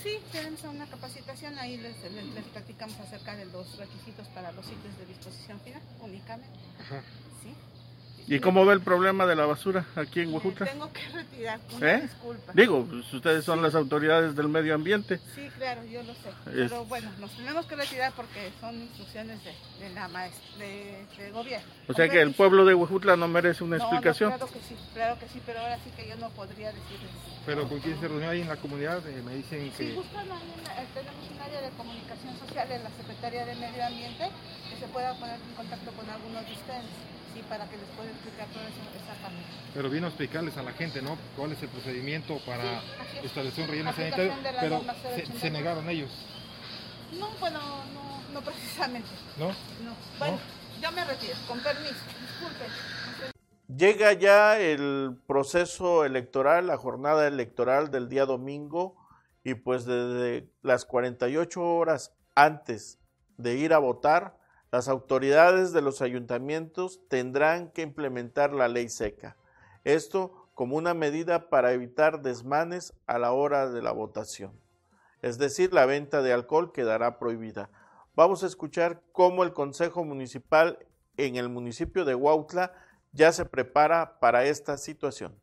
Sí, 0.04 0.20
tenemos 0.32 0.64
una 0.64 0.86
capacitación, 0.86 1.58
ahí 1.58 1.78
les, 1.78 1.96
les, 2.12 2.26
les 2.26 2.46
platicamos 2.46 3.00
acerca 3.00 3.36
de 3.36 3.46
los 3.46 3.78
requisitos 3.78 4.28
para 4.30 4.52
los 4.52 4.66
sitios 4.66 4.98
de 4.98 5.06
disposición 5.06 5.60
final 5.62 5.82
únicamente. 6.02 6.60
Ajá. 6.80 7.02
¿sí? 7.42 7.54
¿Y 8.30 8.42
cómo 8.42 8.66
ve 8.66 8.74
el 8.74 8.82
problema 8.82 9.26
de 9.26 9.38
la 9.38 9.46
basura 9.46 9.86
aquí 9.96 10.20
en 10.20 10.34
Huejutla? 10.34 10.66
tengo 10.66 10.92
que 10.92 11.08
retirar, 11.14 11.60
una 11.78 11.94
¿Eh? 11.94 12.02
disculpa. 12.02 12.52
Digo, 12.54 12.86
pues 12.86 13.14
ustedes 13.14 13.46
son 13.46 13.62
las 13.62 13.74
autoridades 13.74 14.36
del 14.36 14.50
medio 14.50 14.76
ambiente. 14.76 15.22
Sí, 15.34 15.48
claro, 15.58 15.82
yo 15.86 16.04
lo 16.04 16.14
sé. 16.14 16.30
Es- 16.48 16.70
Pero 16.70 16.84
bueno, 16.86 17.10
nos 17.20 17.32
tenemos 17.38 17.66
que 17.68 17.76
retirar 17.78 18.12
porque 18.18 18.52
son 18.60 18.76
instrucciones 18.82 19.40
de, 19.46 19.54
de 19.80 19.94
la 19.94 20.10
maestra, 20.10 20.58
de, 20.58 21.06
de 21.18 21.32
gobierno. 21.32 21.66
O 21.88 21.94
sea 21.94 22.10
que 22.10 22.20
el 22.22 22.34
pueblo 22.34 22.66
de 22.66 22.74
Huejutla 22.74 23.16
no 23.16 23.30
merece 23.30 23.64
una 23.64 23.78
No, 23.78 23.84
no, 23.86 23.90
explicación. 23.92 24.32
claro 24.32 24.48
que 24.52 24.60
sí, 24.60 24.76
claro 24.94 25.20
que 25.20 25.28
sí, 25.30 25.42
pero 25.46 25.60
ahora 25.62 25.80
sí 25.86 25.90
que 25.96 26.10
yo 26.10 26.16
no 26.18 26.30
podría 26.32 26.68
decirles. 26.74 27.10
Pero 27.46 27.70
con 27.70 27.80
quién 27.80 27.98
se 27.98 28.10
reunió 28.10 28.30
ahí 28.30 28.42
en 28.42 28.50
la 28.50 28.58
comunidad, 28.58 29.08
Eh, 29.08 29.22
me 29.24 29.36
dicen 29.36 29.72
Sí, 29.78 29.86
que... 29.88 29.94
buscan 29.94 30.30
ahí 30.30 30.52
en 30.58 30.64
la- 30.66 30.84
eh, 30.84 30.88
tenemos 30.94 31.30
un 31.32 31.40
área 31.42 31.62
de 31.62 31.70
comunicación 31.78 32.38
social 32.40 32.70
en 32.74 32.84
la 32.84 32.90
Secretaría 32.90 33.46
de 33.46 33.56
Medio 33.56 33.86
Ambiente 33.86 34.30
que 34.70 34.76
se 34.76 34.88
pueda 34.92 35.14
poner 35.14 35.36
en 35.40 35.56
contacto 35.56 35.92
con 35.94 36.10
algunos 36.10 36.46
de 36.46 36.52
ustedes, 36.52 36.84
sí, 37.38 37.44
para 37.50 37.66
que 37.70 37.78
les 37.78 37.88
pueda 37.96 38.10
explicar 38.10 38.48
todo 38.48 38.64
eso 38.64 38.82
exactamente. 38.98 39.48
Pero 39.74 39.90
vino 39.90 40.06
a 40.08 40.10
explicarles 40.10 40.58
a 40.58 40.64
la 40.64 40.74
gente, 40.74 41.02
¿no? 41.02 41.18
¿Cuál 41.36 41.52
es 41.52 41.62
el 41.64 41.70
procedimiento 41.70 42.40
para 42.46 42.64
Sí, 42.64 43.18
es. 43.20 43.26
establecer 43.26 43.64
un 43.66 43.70
relleno 43.70 43.90
Aplicación 43.92 44.30
sanitario? 44.30 44.60
Pero 44.60 44.80
se, 44.82 45.22
089. 45.22 45.40
se 45.40 45.52
negaron 45.52 45.90
ellos, 45.90 46.12
No, 47.20 47.30
bueno, 47.40 47.60
no, 47.94 48.22
no 48.34 48.42
precisamente. 48.42 49.10
¿no? 49.38 49.48
No. 49.48 49.96
Bueno, 50.20 50.40
yo 50.82 50.92
me 50.92 51.06
retiro, 51.06 51.34
con 51.48 51.60
permiso, 51.60 51.96
disculpe. 52.22 52.66
Llega 53.68 54.14
ya 54.14 54.58
el 54.60 55.18
proceso 55.28 56.06
electoral, 56.06 56.68
la 56.68 56.78
jornada 56.78 57.28
electoral 57.28 57.92
del 57.92 58.08
día 58.08 58.26
domingo 58.26 58.96
y 59.44 59.56
pues 59.56 59.86
desde 59.86 60.50
las 60.62 60.86
48 60.86 61.62
horas 61.62 62.14
antes 62.34 63.00
de 63.38 63.56
ir 63.56 63.74
a 63.74 63.78
votar, 63.80 64.38
las 64.78 64.90
autoridades 64.90 65.74
de 65.74 65.82
los 65.82 66.04
ayuntamientos 66.04 67.00
tendrán 67.08 67.72
que 67.72 67.82
implementar 67.82 68.54
la 68.54 68.68
ley 68.68 68.90
seca. 68.90 69.36
Esto 69.86 70.48
como 70.54 70.76
una 70.76 70.94
medida 70.94 71.50
para 71.50 71.72
evitar 71.72 72.22
desmanes 72.22 72.94
a 73.08 73.18
la 73.18 73.32
hora 73.32 73.72
de 73.72 73.82
la 73.82 73.92
votación. 73.92 74.52
Es 75.24 75.40
decir, 75.40 75.74
la 75.74 75.88
venta 75.88 76.22
de 76.22 76.32
alcohol 76.32 76.72
quedará 76.72 77.18
prohibida. 77.18 77.72
Vamos 78.16 78.44
a 78.44 78.46
escuchar 78.46 79.02
cómo 79.14 79.44
el 79.44 79.52
Consejo 79.52 80.06
Municipal 80.06 80.78
en 81.18 81.38
el 81.38 81.50
municipio 81.50 82.06
de 82.06 82.14
Huautla 82.14 82.72
ya 83.14 83.32
se 83.32 83.46
prepara 83.46 84.20
para 84.20 84.46
esta 84.46 84.78
situación. 84.78 85.34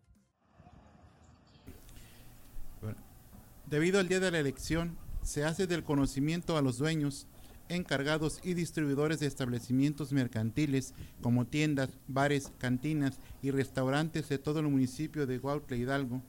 Debido 3.66 3.98
al 3.98 4.06
día 4.06 4.20
de 4.20 4.30
la 4.30 4.38
elección, 4.38 4.96
se 5.22 5.44
hace 5.44 5.66
del 5.66 5.82
conocimiento 5.82 6.56
a 6.56 6.62
los 6.62 6.78
dueños, 6.78 7.26
encargados 7.68 8.40
y 8.42 8.54
distribuidores 8.54 9.20
de 9.20 9.26
establecimientos 9.26 10.12
mercantiles 10.12 10.94
como 11.20 11.46
tiendas, 11.46 11.90
bares, 12.08 12.52
cantinas 12.58 13.18
y 13.42 13.50
restaurantes 13.50 14.28
de 14.28 14.38
todo 14.38 14.60
el 14.60 14.68
municipio 14.68 15.26
de 15.26 15.38
Huautla 15.38 15.76
Hidalgo, 15.76 16.22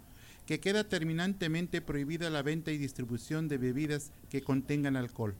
que 0.46 0.60
queda 0.60 0.84
terminantemente 0.84 1.82
prohibida 1.82 2.30
la 2.30 2.44
venta 2.44 2.72
y 2.72 2.78
distribución 2.78 3.48
de 3.48 3.58
bebidas 3.58 4.12
que 4.30 4.42
contengan 4.42 4.96
alcohol. 4.96 5.36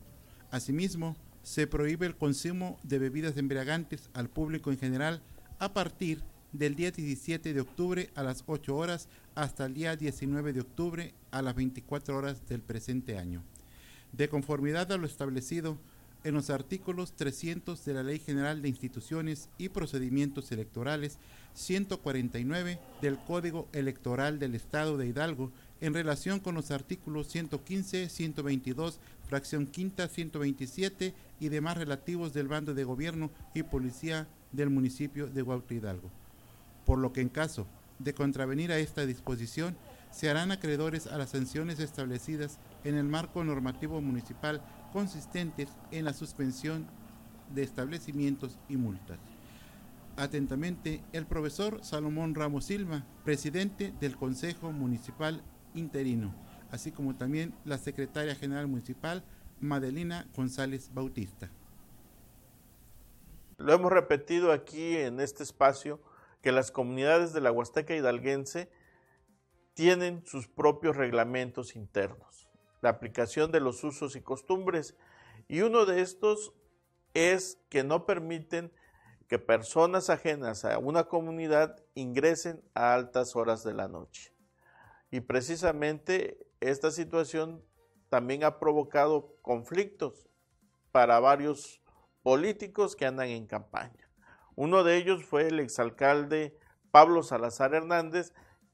Asimismo, 0.52 1.16
se 1.44 1.68
prohíbe 1.68 2.08
el 2.08 2.16
consumo 2.16 2.80
de 2.84 2.98
bebidas 2.98 3.38
embriagantes 3.38 4.10
al 4.14 4.30
público 4.30 4.72
en 4.72 4.80
general 4.80 5.22
a 5.60 5.74
partir 5.74 6.24
del 6.54 6.76
día 6.76 6.92
17 6.92 7.54
de 7.54 7.62
octubre 7.62 8.10
a 8.16 8.24
las 8.24 8.44
8 8.48 8.76
horas 8.76 9.10
hasta 9.36 9.66
el 9.66 9.74
día 9.74 9.96
19 9.96 10.54
de 10.54 10.62
octubre 10.62 11.14
a 11.32 11.42
las 11.42 11.56
24 11.56 12.18
horas 12.18 12.48
del 12.48 12.62
presente 12.62 13.18
año. 13.18 13.44
De 14.16 14.30
conformidad 14.30 14.94
a 14.94 14.98
lo 14.98 15.06
establecido 15.06 15.78
en 16.24 16.36
los 16.36 16.50
artículos 16.50 17.18
300 17.18 17.84
de 17.84 17.94
la 17.94 18.02
Ley 18.02 18.20
General 18.20 18.62
de 18.62 18.70
Instituciones 18.70 19.50
y 19.58 19.68
Procedimientos 19.68 20.54
Electorales, 20.54 21.18
149 21.54 22.80
del 23.02 23.18
Código 23.18 23.68
Electoral 23.74 24.40
del 24.40 24.56
Estado 24.56 24.98
de 24.98 25.08
Hidalgo, 25.08 25.52
en 25.82 25.94
relación 25.94 26.40
con 26.40 26.56
los 26.56 26.72
artículos 26.72 27.28
115, 27.28 28.08
122, 28.08 29.00
fracción 29.28 29.68
quinta, 29.68 30.08
127 30.08 31.14
y 31.42 31.50
demás 31.50 31.78
relativos 31.78 32.34
del 32.34 32.48
bando 32.48 32.74
de 32.74 32.86
gobierno 32.86 33.32
y 33.54 33.64
policía 33.64 34.30
del 34.54 34.70
municipio 34.70 35.28
de 35.28 35.42
Huautla 35.42 35.76
Hidalgo. 35.76 36.10
Por 36.86 37.00
lo 37.00 37.12
que 37.12 37.20
en 37.20 37.30
caso 37.30 37.68
de 38.00 38.14
contravenir 38.14 38.72
a 38.72 38.80
esta 38.80 39.06
disposición, 39.06 39.76
se 40.10 40.30
harán 40.30 40.54
acreedores 40.54 41.08
a 41.08 41.18
las 41.18 41.32
sanciones 41.32 41.82
establecidas 41.82 42.58
en 42.86 42.96
el 42.96 43.06
marco 43.06 43.44
normativo 43.44 44.00
municipal 44.00 44.62
consistentes 44.94 45.70
en 45.92 46.06
la 46.06 46.14
suspensión 46.14 46.88
de 47.54 47.64
establecimientos 47.64 48.58
y 48.70 48.78
multas. 48.78 49.20
Atentamente, 50.16 51.04
el 51.12 51.26
profesor 51.26 51.84
Salomón 51.84 52.36
Ramos 52.36 52.66
Silva, 52.66 53.06
presidente 53.26 53.94
del 54.00 54.16
Consejo 54.16 54.72
Municipal 54.72 55.44
Interino, 55.74 56.34
así 56.72 56.92
como 56.94 57.16
también 57.16 57.54
la 57.66 57.78
secretaria 57.78 58.36
general 58.36 58.68
municipal, 58.68 59.26
Madelina 59.60 60.28
González 60.36 60.90
Bautista. 60.94 61.50
Lo 63.58 63.74
hemos 63.74 63.92
repetido 63.92 64.52
aquí 64.52 64.96
en 64.96 65.20
este 65.20 65.44
espacio 65.44 66.02
que 66.42 66.52
las 66.52 66.72
comunidades 66.72 67.34
de 67.34 67.42
la 67.42 67.52
Huasteca 67.52 67.96
hidalguense 67.96 68.70
tienen 69.74 70.26
sus 70.26 70.48
propios 70.48 70.96
reglamentos 70.96 71.76
internos, 71.76 72.50
la 72.86 72.92
aplicación 72.92 73.52
de 73.52 73.60
los 73.60 73.84
usos 73.84 74.16
y 74.16 74.22
costumbres, 74.22 74.96
y 75.48 75.62
uno 75.62 75.88
de 75.88 76.02
estos 76.02 76.54
es 77.16 77.60
que 77.70 77.84
no 77.84 78.06
permiten 78.06 78.72
que 79.28 79.40
personas 79.40 80.12
ajenas 80.12 80.66
a 80.66 80.78
una 80.78 81.06
comunidad 81.06 81.84
ingresen 81.96 82.64
a 82.76 82.94
altas 82.94 83.36
horas 83.36 83.64
de 83.64 83.74
la 83.74 83.88
noche. 83.88 84.36
Y 85.10 85.22
precisamente 85.22 86.46
esta 86.60 86.92
situación 86.92 87.66
también 88.10 88.44
ha 88.44 88.60
provocado 88.60 89.36
conflictos 89.42 90.30
para 90.92 91.20
varios 91.20 91.82
políticos 92.22 92.96
que 92.96 93.08
andan 93.08 93.30
en 93.30 93.48
campaña. 93.48 94.12
Uno 94.56 94.84
de 94.84 94.98
ellos 94.98 95.26
fue 95.26 95.48
el 95.48 95.60
exalcalde 95.60 96.56
Pablo 96.92 97.24
Salazar 97.24 97.74
Hernández, 97.74 98.32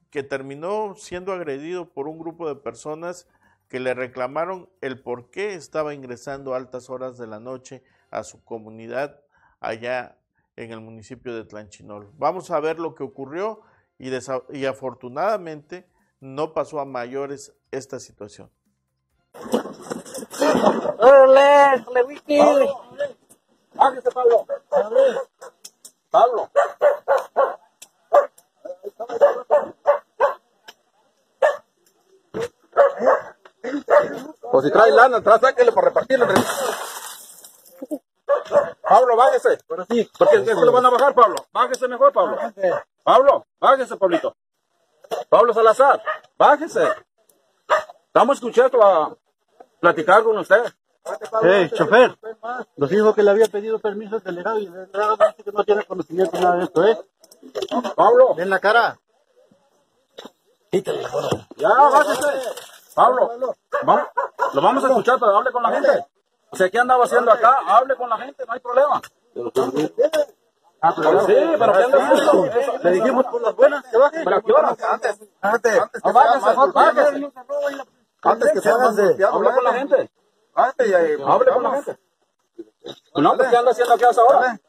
que 0.10 0.22
terminó 0.22 0.96
siendo 0.98 1.32
agredido 1.32 1.94
por 1.94 2.10
un 2.10 2.20
grupo 2.20 2.50
de 2.50 2.62
personas 2.62 3.30
que 3.72 3.80
le 3.80 3.94
reclamaron 3.94 4.70
el 4.82 5.02
por 5.02 5.30
qué 5.30 5.54
estaba 5.54 5.94
ingresando 5.94 6.54
a 6.54 6.58
altas 6.58 6.90
horas 6.90 7.18
de 7.18 7.26
la 7.26 7.40
noche 7.40 7.86
a 8.10 8.26
su 8.26 8.44
comunidad 8.44 9.22
allá 9.62 10.18
en 10.58 10.74
el 10.74 10.82
municipio 10.82 11.34
de 11.34 11.46
Tlanchinol. 11.46 12.12
Vamos 12.16 12.52
a 12.52 12.60
ver 12.60 12.80
lo 12.80 12.96
que 12.96 13.04
ocurrió 13.04 13.62
y, 13.98 14.12
y 14.50 14.66
afortunadamente 14.66 15.90
no 16.20 16.54
pasó 16.54 16.82
a 16.82 16.86
mayores 16.86 17.54
esta 17.72 18.02
situación. 18.02 18.52
¡Órale! 21.00 21.86
¡Le 21.94 22.04
wiki! 22.04 22.40
¡Bájese, 23.74 24.12
Pablo! 24.12 24.46
¡Pablo! 26.10 26.52
Pues 34.52 34.66
si 34.66 34.72
trae 34.72 34.92
lana, 34.92 35.18
atrás 35.18 35.42
sáquele 35.42 35.72
para 35.72 35.88
repartirlo. 35.88 36.28
Pablo, 38.82 39.16
bájese. 39.16 39.60
Porque 39.68 40.44
¿qué 40.44 40.56
se 40.56 40.66
lo 40.66 40.72
van 40.72 40.86
a 40.86 40.90
bajar, 40.90 41.14
Pablo. 41.14 41.46
Bájese 41.52 41.88
mejor, 41.88 42.12
Pablo. 42.12 42.38
Pablo, 43.04 43.46
bájese, 43.60 43.98
Pablito. 43.98 44.36
Pablo 45.30 45.54
Salazar, 45.54 46.02
bájese. 46.38 46.88
Estamos 48.08 48.38
escuchando 48.38 48.84
a 48.84 49.16
platicar 49.80 50.24
con 50.24 50.38
usted. 50.38 50.64
Eh, 51.44 51.72
chofer, 51.74 52.16
nos 52.78 52.90
dijo 52.90 53.16
que 53.16 53.24
le 53.24 53.32
había 53.32 53.48
pedido 53.48 53.80
permiso 53.80 54.18
al 54.18 54.24
delegado 54.24 54.60
y 54.60 54.68
el 54.68 54.74
delegado 54.74 55.18
dice 55.18 55.44
que 55.44 55.52
no 55.52 55.64
tiene 55.64 55.84
conocimiento 55.86 56.38
de 56.38 56.44
nada 56.44 56.58
de 56.58 56.64
esto, 56.66 56.86
¿eh? 56.86 56.98
Pablo. 57.96 58.36
En 58.38 58.50
la 58.50 58.60
cara. 58.60 59.00
Ya, 60.72 61.70
bájese. 61.70 62.28
Pablo, 63.02 63.32
vamos, 63.84 64.08
lo 64.54 64.62
vamos 64.62 64.84
a 64.84 64.88
escuchar, 64.88 65.18
pero 65.20 65.36
hable 65.36 65.52
con 65.52 65.64
la 65.64 65.72
gente. 65.72 66.06
O 66.52 66.56
sea, 66.56 66.70
¿qué 66.70 66.78
andaba 66.78 67.06
haciendo 67.06 67.32
acá? 67.32 67.58
Hable 67.66 67.96
con 67.96 68.08
la 68.10 68.18
gente, 68.18 68.46
no 68.46 68.54
hay 68.54 68.60
problema. 68.60 69.02
Ah, 70.84 70.94
pero 70.96 71.22
Sí, 71.26 71.34
pero 71.58 71.74
¿qué 71.74 71.84
anda 71.84 71.98
haciendo? 71.98 72.46
Le 72.84 72.92
dijimos 72.92 73.26
por 73.26 73.42
las 73.42 73.56
buenas 73.56 73.84
que 73.86 73.98
baje. 73.98 74.22
¿Pero 74.24 74.36
a 74.36 74.42
qué 74.42 74.52
hora? 74.52 74.76
Antes. 74.92 75.20
Antes. 75.42 75.80
Antes 75.80 76.02
que. 76.02 76.10
Antes 78.24 78.64
sea 78.64 78.78
más 78.78 78.96
golpeado. 78.96 79.36
Hable 79.36 79.52
con 79.52 79.64
la 79.64 79.74
gente. 79.74 80.12
Bájate 80.54 80.88
y 80.88 80.94
ahí. 80.94 81.18
Hable 81.26 81.52
con 81.52 81.64
la 81.64 81.72
gente. 81.72 82.00
No, 83.16 83.36
pues, 83.36 83.50
¿qué 83.50 83.58
anda 83.58 83.72
haciendo 83.72 83.94
aquí 83.96 84.04
a 84.04 84.10
esa 84.10 84.24
hora? 84.24 84.60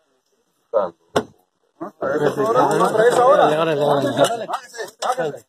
¿A 2.01 2.15
esa 3.09 3.27
hora? 3.27 3.47
Bájese. 4.47 5.47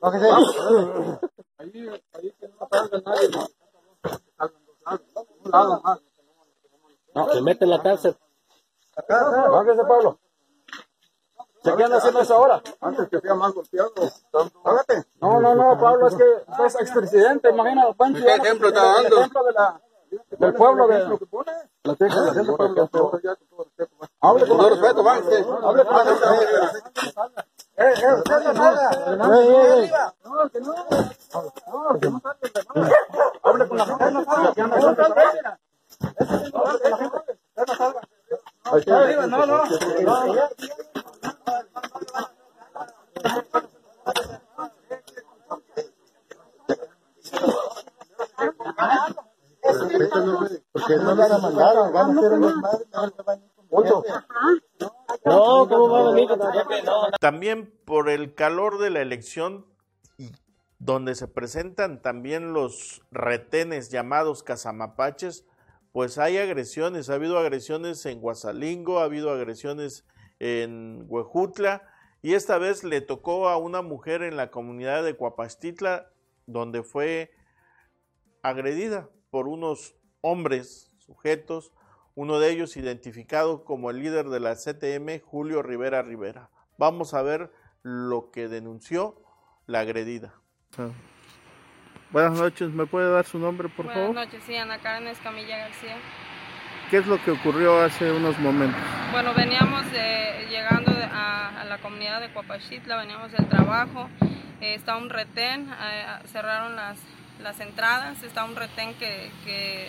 Bájese. 0.00 0.26
Ahí, 1.62 1.88
ahí, 2.14 2.32
que 2.40 2.48
no 2.48 2.68
salga 2.70 3.00
nadie. 3.04 3.28
No, 5.44 5.82
No, 7.14 7.28
se 7.32 7.40
mete 7.42 7.64
en 7.64 7.70
la 7.70 7.82
cárcel. 7.82 8.16
acá, 8.96 9.20
acá. 9.28 9.48
Bájese, 9.48 9.82
Pablo. 9.84 10.18
¿Se 11.62 11.76
qué 11.76 11.84
anda 11.84 11.98
haciendo 11.98 12.20
eso 12.20 12.34
ahora? 12.34 12.60
Antes 12.80 13.08
que 13.08 13.20
sea 13.20 13.34
más 13.34 13.52
golpeado. 13.52 13.92
Hágate. 14.64 15.04
No, 15.20 15.40
no, 15.40 15.54
no, 15.54 15.78
Pablo, 15.78 16.08
es 16.08 16.16
que 16.16 16.24
es 16.66 16.74
expresidente, 16.80 17.50
imagínate. 17.50 17.94
Pancho, 17.94 18.24
¿Qué 18.24 18.34
ejemplo 18.34 18.68
está 18.68 18.96
el 18.96 19.02
dando? 19.04 19.16
ejemplo 19.18 19.44
de 19.44 19.52
la, 19.52 19.80
del 20.38 20.54
pueblo 20.54 20.88
de... 20.88 21.18
La 21.84 21.94
teja, 21.94 22.20
la 22.20 22.34
gente, 22.34 22.52
Pablo, 22.56 23.20
ya, 23.22 23.36
con 23.36 23.46
todo 23.46 23.62
respeto. 23.62 23.94
Hable 24.20 24.46
con 24.46 24.58
Con 24.58 25.76
respeto, 27.76 27.84
va 27.84 27.84
usted. 27.84 27.84
Con 27.84 27.84
Eh, 27.84 27.94
eh, 28.02 28.14
usted 28.14 28.38
no 28.44 28.54
salga. 28.54 28.90
Ey, 29.38 29.48
ey. 29.48 29.92
No, 30.24 30.50
que 30.50 30.60
no. 30.60 30.72
Hable 33.42 33.68
con 33.68 33.78
la 33.78 33.86
gente. 33.86 34.10
No 34.12 34.24
salga, 34.24 34.54
que 34.54 34.62
eso. 34.76 34.94
Arriba, 38.64 39.26
no, 39.26 39.46
no. 39.46 39.64
Porque 50.72 50.96
no 50.96 51.16
a 52.00 52.18
hacer 52.18 52.32
un 52.32 52.40
desmadre, 52.42 52.84
No, 55.24 55.68
¿cómo 55.68 55.88
va 55.88 56.00
a 56.00 56.12
venir? 56.12 56.28
También 57.20 57.72
por 57.84 58.08
el 58.08 58.34
calor 58.34 58.78
de 58.78 58.90
la 58.90 59.00
elección, 59.00 59.66
donde 60.78 61.14
se 61.14 61.28
presentan 61.28 62.02
también 62.02 62.52
los 62.52 63.02
retenes 63.10 63.90
llamados 63.90 64.42
cazamapaches, 64.42 65.46
pues 65.92 66.18
hay 66.18 66.38
agresiones. 66.38 67.10
Ha 67.10 67.14
habido 67.14 67.38
agresiones 67.38 68.04
en 68.06 68.20
Guasalingo, 68.20 68.98
ha 68.98 69.04
habido 69.04 69.30
agresiones 69.30 70.04
en 70.40 71.04
Huejutla, 71.08 71.88
y 72.20 72.34
esta 72.34 72.58
vez 72.58 72.84
le 72.84 73.00
tocó 73.00 73.48
a 73.48 73.56
una 73.56 73.82
mujer 73.82 74.22
en 74.22 74.36
la 74.36 74.50
comunidad 74.50 75.04
de 75.04 75.14
Cuapastitla, 75.14 76.10
donde 76.46 76.82
fue 76.82 77.32
agredida 78.42 79.08
por 79.30 79.48
unos 79.48 79.94
hombres, 80.20 80.90
sujetos, 80.98 81.72
uno 82.14 82.38
de 82.38 82.50
ellos 82.50 82.76
identificado 82.76 83.64
como 83.64 83.90
el 83.90 84.00
líder 84.00 84.26
de 84.28 84.40
la 84.40 84.54
CTM, 84.54 85.20
Julio 85.24 85.62
Rivera 85.62 86.02
Rivera. 86.02 86.50
Vamos 86.78 87.14
a 87.14 87.22
ver 87.22 87.50
lo 87.82 88.30
que 88.30 88.48
denunció 88.48 89.22
la 89.66 89.80
agredida. 89.80 90.34
Buenas 92.10 92.38
noches, 92.38 92.70
¿me 92.70 92.86
puede 92.86 93.10
dar 93.10 93.24
su 93.24 93.38
nombre, 93.38 93.68
por 93.68 93.86
Buenas 93.86 94.02
favor? 94.02 94.14
noches, 94.14 94.42
sí, 94.46 94.54
Ana 94.56 94.78
Karen 94.78 95.08
Escamilla 95.08 95.56
García. 95.56 95.96
¿Qué 96.90 96.98
es 96.98 97.06
lo 97.06 97.22
que 97.24 97.30
ocurrió 97.30 97.80
hace 97.80 98.12
unos 98.12 98.38
momentos? 98.38 98.78
Bueno, 99.12 99.32
veníamos 99.34 99.90
de- 99.92 100.46
llegando 100.50 100.92
de- 100.92 101.04
a, 101.04 101.62
a 101.62 101.64
la 101.64 101.78
comunidad 101.78 102.20
de 102.20 102.30
Cuapachitla, 102.34 102.98
veníamos 102.98 103.32
del 103.32 103.48
trabajo, 103.48 104.10
eh, 104.60 104.74
está 104.74 104.96
un 104.98 105.08
retén, 105.08 105.70
eh, 105.70 106.04
cerraron 106.26 106.76
las, 106.76 106.98
las 107.40 107.58
entradas, 107.60 108.22
está 108.22 108.44
un 108.44 108.56
retén 108.56 108.92
que, 108.98 109.30
que, 109.46 109.88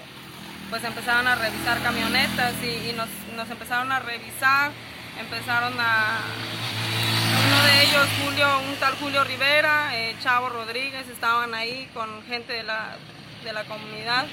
pues 0.74 0.86
empezaron 0.86 1.28
a 1.28 1.36
revisar 1.36 1.80
camionetas 1.84 2.56
y, 2.64 2.94
nos 2.94 3.48
empezaron 3.52 3.92
a 3.92 4.00
revisar, 4.00 4.72
empezaron 5.20 5.72
a... 5.80 6.18
Uno 7.46 7.64
de 7.64 7.84
ellos, 7.84 8.08
Julio, 8.24 8.60
un 8.68 8.76
tal 8.78 8.96
Julio 8.96 9.24
Rivera, 9.24 9.96
eh, 9.96 10.16
Chavo 10.20 10.50
Rodríguez, 10.50 11.08
estaban 11.10 11.54
ahí 11.54 11.88
con 11.94 12.24
gente 12.24 12.54
de 12.54 12.64
la, 12.64 12.96
de 13.44 13.54
la 13.54 13.66
comunidad. 13.66 14.26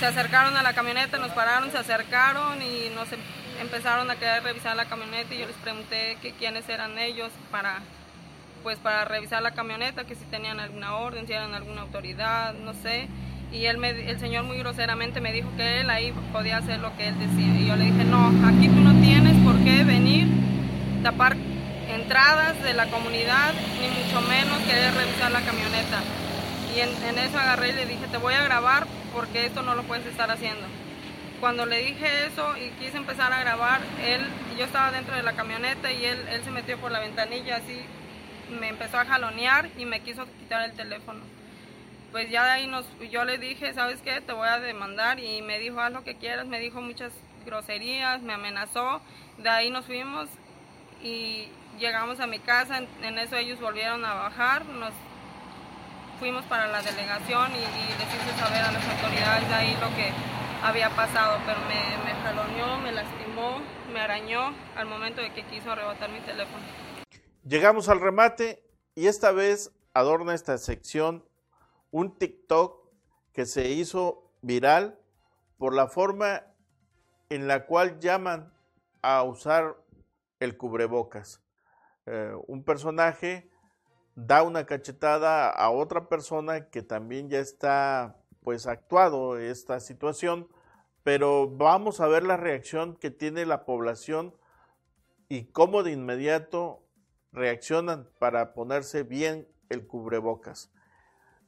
se 0.00 0.06
acercaron 0.06 0.56
a 0.56 0.62
la 0.62 0.72
camioneta, 0.72 1.18
nos 1.18 1.32
pararon, 1.32 1.70
se 1.70 1.76
acercaron 1.76 2.62
y 2.62 2.88
nos 2.94 3.12
em- 3.12 3.20
empezaron 3.60 4.10
a 4.10 4.16
querer 4.16 4.42
revisar 4.42 4.74
la 4.74 4.86
camioneta 4.86 5.34
y 5.34 5.38
yo 5.38 5.46
les 5.46 5.56
pregunté 5.56 6.16
que 6.22 6.32
quiénes 6.32 6.66
eran 6.70 6.98
ellos 6.98 7.30
para 7.50 7.82
pues 8.62 8.78
para 8.78 9.04
revisar 9.04 9.42
la 9.42 9.50
camioneta, 9.50 10.04
que 10.04 10.14
si 10.14 10.24
tenían 10.24 10.60
alguna 10.60 10.96
orden, 10.96 11.26
si 11.26 11.34
eran 11.34 11.52
alguna 11.54 11.82
autoridad, 11.82 12.54
no 12.54 12.72
sé. 12.72 13.06
Y 13.56 13.64
él 13.64 13.82
el 13.82 14.20
señor 14.20 14.44
muy 14.44 14.58
groseramente 14.58 15.22
me 15.22 15.32
dijo 15.32 15.48
que 15.56 15.80
él 15.80 15.88
ahí 15.88 16.12
podía 16.30 16.58
hacer 16.58 16.78
lo 16.78 16.94
que 16.96 17.08
él 17.08 17.18
decide. 17.18 17.60
Y 17.60 17.66
yo 17.66 17.76
le 17.76 17.84
dije, 17.84 18.04
no, 18.04 18.26
aquí 18.46 18.68
tú 18.68 18.80
no 18.80 18.92
tienes 19.00 19.34
por 19.42 19.58
qué 19.64 19.82
venir, 19.82 20.28
tapar 21.02 21.36
entradas 21.88 22.62
de 22.62 22.74
la 22.74 22.86
comunidad, 22.88 23.54
ni 23.80 23.88
mucho 23.88 24.20
menos 24.28 24.58
querer 24.58 24.92
revisar 24.92 25.32
la 25.32 25.40
camioneta. 25.40 26.02
Y 26.76 26.80
en, 26.80 26.90
en 27.08 27.18
eso 27.18 27.38
agarré 27.38 27.70
y 27.70 27.72
le 27.72 27.86
dije, 27.86 28.06
te 28.10 28.18
voy 28.18 28.34
a 28.34 28.44
grabar 28.44 28.86
porque 29.14 29.46
esto 29.46 29.62
no 29.62 29.74
lo 29.74 29.84
puedes 29.84 30.04
estar 30.04 30.30
haciendo. 30.30 30.66
Cuando 31.40 31.64
le 31.64 31.78
dije 31.78 32.26
eso 32.26 32.54
y 32.58 32.68
quise 32.84 32.98
empezar 32.98 33.32
a 33.32 33.40
grabar, 33.40 33.80
él, 34.04 34.20
yo 34.58 34.66
estaba 34.66 34.90
dentro 34.90 35.16
de 35.16 35.22
la 35.22 35.32
camioneta 35.32 35.90
y 35.90 36.04
él, 36.04 36.18
él 36.30 36.44
se 36.44 36.50
metió 36.50 36.76
por 36.76 36.92
la 36.92 37.00
ventanilla 37.00 37.56
así, 37.56 37.80
me 38.60 38.68
empezó 38.68 38.98
a 38.98 39.06
jalonear 39.06 39.70
y 39.78 39.86
me 39.86 40.00
quiso 40.00 40.26
quitar 40.40 40.68
el 40.68 40.76
teléfono. 40.76 41.35
Pues 42.16 42.30
ya 42.30 42.44
de 42.44 42.50
ahí 42.50 42.66
nos, 42.66 42.86
yo 43.10 43.26
le 43.26 43.36
dije, 43.36 43.74
¿sabes 43.74 44.00
qué? 44.00 44.22
Te 44.22 44.32
voy 44.32 44.48
a 44.48 44.58
demandar 44.58 45.20
y 45.20 45.42
me 45.42 45.58
dijo, 45.58 45.78
haz 45.80 45.92
lo 45.92 46.02
que 46.02 46.16
quieras, 46.16 46.46
me 46.46 46.58
dijo 46.58 46.80
muchas 46.80 47.12
groserías, 47.44 48.22
me 48.22 48.32
amenazó. 48.32 49.02
De 49.36 49.50
ahí 49.50 49.68
nos 49.70 49.84
fuimos 49.84 50.26
y 51.02 51.50
llegamos 51.78 52.18
a 52.20 52.26
mi 52.26 52.38
casa, 52.38 52.78
en, 52.78 52.88
en 53.04 53.18
eso 53.18 53.36
ellos 53.36 53.60
volvieron 53.60 54.02
a 54.06 54.14
bajar, 54.14 54.64
nos 54.64 54.94
fuimos 56.18 56.42
para 56.46 56.68
la 56.68 56.80
delegación 56.80 57.52
y, 57.52 57.58
y 57.58 57.98
les 57.98 58.14
hice 58.14 58.40
saber 58.40 58.62
a 58.62 58.72
las 58.72 58.88
autoridades 58.88 59.46
de 59.50 59.54
ahí 59.54 59.76
lo 59.78 59.94
que 59.94 60.10
había 60.62 60.88
pasado, 60.96 61.38
pero 61.44 61.58
me, 61.68 61.98
me 62.02 62.18
jaloneó, 62.22 62.78
me 62.78 62.92
lastimó, 62.92 63.60
me 63.92 64.00
arañó 64.00 64.54
al 64.74 64.86
momento 64.86 65.20
de 65.20 65.34
que 65.34 65.42
quiso 65.42 65.70
arrebatar 65.70 66.08
mi 66.08 66.20
teléfono. 66.20 66.64
Llegamos 67.46 67.90
al 67.90 68.00
remate 68.00 68.62
y 68.94 69.06
esta 69.08 69.32
vez 69.32 69.70
adorna 69.92 70.32
esta 70.32 70.56
sección 70.56 71.22
un 71.96 72.18
TikTok 72.18 72.90
que 73.32 73.46
se 73.46 73.70
hizo 73.70 74.30
viral 74.42 75.00
por 75.56 75.72
la 75.72 75.88
forma 75.88 76.42
en 77.30 77.48
la 77.48 77.64
cual 77.64 78.00
llaman 78.00 78.52
a 79.00 79.22
usar 79.22 79.82
el 80.38 80.58
cubrebocas. 80.58 81.42
Eh, 82.04 82.34
un 82.48 82.64
personaje 82.64 83.50
da 84.14 84.42
una 84.42 84.66
cachetada 84.66 85.48
a 85.48 85.70
otra 85.70 86.10
persona 86.10 86.68
que 86.68 86.82
también 86.82 87.30
ya 87.30 87.38
está 87.38 88.20
pues 88.42 88.66
actuado 88.66 89.38
esta 89.38 89.80
situación, 89.80 90.48
pero 91.02 91.48
vamos 91.48 92.00
a 92.00 92.08
ver 92.08 92.24
la 92.24 92.36
reacción 92.36 92.96
que 92.96 93.10
tiene 93.10 93.46
la 93.46 93.64
población 93.64 94.36
y 95.30 95.46
cómo 95.46 95.82
de 95.82 95.92
inmediato 95.92 96.86
reaccionan 97.32 98.10
para 98.18 98.52
ponerse 98.52 99.02
bien 99.02 99.48
el 99.70 99.86
cubrebocas. 99.86 100.70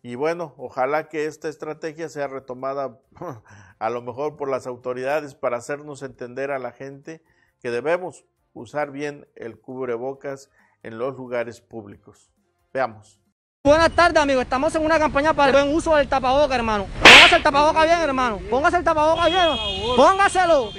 Y 0.09 0.15
bueno, 0.15 0.55
ojalá 0.57 1.11
que 1.11 1.27
esta 1.27 1.51
estrategia 1.51 2.09
sea 2.09 2.29
retomada 2.29 2.99
a 3.79 3.91
lo 3.91 4.01
mejor 4.01 4.39
por 4.39 4.49
las 4.49 4.67
autoridades 4.67 5.35
para 5.35 5.59
hacernos 5.59 6.03
entender 6.03 6.51
a 6.51 6.59
la 6.59 6.73
gente 6.73 7.23
que 7.61 7.71
debemos 7.71 8.25
usar 8.55 8.91
bien 8.91 9.29
el 9.35 9.61
cubrebocas 9.61 10.51
en 10.83 10.97
los 10.97 11.15
lugares 11.15 11.61
públicos. 11.61 12.33
Veamos. 12.73 13.21
Buenas 13.69 13.91
tardes, 13.91 14.17
amigos. 14.17 14.45
Estamos 14.45 14.75
en 14.75 14.83
una 14.83 14.99
campaña 14.99 15.35
para 15.35 15.49
el 15.51 15.53
buen 15.53 15.77
uso 15.77 15.95
del 15.95 16.09
tapaboca, 16.09 16.55
hermano. 16.55 16.87
Póngase 17.03 17.37
el 17.37 17.43
tapaboca 17.43 17.85
bien, 17.85 18.01
hermano. 18.01 18.39
Póngase 18.49 18.79
el 18.79 18.83
tapaboca 18.83 19.27
bien. 19.27 19.47
Póngaselo. 19.95 20.73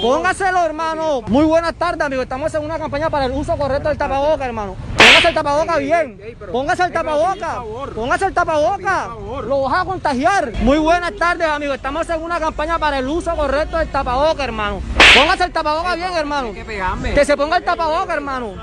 Póngaselo, 0.00 0.64
hermano. 0.64 1.22
Muy 1.22 1.44
buenas 1.44 1.74
tardes, 1.74 2.02
amigos. 2.02 2.22
Estamos 2.22 2.54
en 2.54 2.64
una 2.64 2.78
campaña 2.78 3.10
para 3.10 3.24
el 3.24 3.32
uso 3.32 3.56
correcto 3.56 3.88
del 3.88 3.98
tapaboca, 3.98 4.46
hermano. 4.46 4.76
Póngase 4.96 5.26
el 5.26 5.34
tapaboca 5.34 5.78
bien. 5.78 6.20
Póngase 6.52 6.84
el 6.84 6.92
tapaboca. 6.92 7.62
Póngase 7.92 8.26
el 8.26 8.32
tapaboca. 8.32 9.08
Lo 9.44 9.62
vas 9.62 9.82
a 9.82 9.84
contagiar. 9.84 10.52
Muy 10.60 10.78
buenas 10.78 11.16
tardes, 11.16 11.48
amigos. 11.48 11.74
Estamos 11.74 12.08
en 12.08 12.22
una 12.22 12.38
campaña 12.38 12.78
para 12.78 13.00
el 13.00 13.08
uso 13.08 13.34
correcto 13.34 13.76
del 13.76 13.88
tapaboca, 13.88 14.44
hermano. 14.44 14.80
Póngase 15.16 15.42
el 15.42 15.52
tapaboca 15.52 15.96
bien, 15.96 16.12
hermano. 16.12 16.52
Que 17.12 17.24
se 17.24 17.36
ponga 17.36 17.56
el 17.56 17.64
tapaboca, 17.64 18.14
hermano. 18.14 18.54